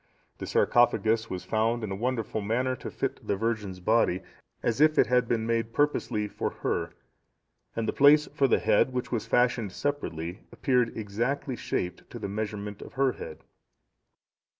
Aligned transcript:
The 0.39 0.47
sarcophagus 0.47 1.29
was 1.29 1.45
found 1.45 1.83
in 1.83 1.91
a 1.91 1.95
wonderful 1.95 2.41
manner 2.41 2.75
to 2.75 2.89
fit 2.89 3.27
the 3.27 3.35
virgin's 3.35 3.79
body 3.79 4.23
as 4.63 4.81
if 4.81 4.97
it 4.97 5.05
had 5.05 5.27
been 5.27 5.45
made 5.45 5.73
purposely 5.73 6.27
for 6.27 6.49
her, 6.49 6.95
and 7.75 7.87
the 7.87 7.93
place 7.93 8.25
for 8.25 8.47
the 8.47 8.57
head, 8.57 8.93
which 8.93 9.11
was 9.11 9.27
fashioned 9.27 9.71
separately, 9.71 10.39
appeared 10.51 10.97
exactly 10.97 11.55
shaped 11.55 12.09
to 12.09 12.17
the 12.17 12.27
measurement 12.27 12.81
of 12.81 12.93
her 12.93 13.11
head. 13.11 13.43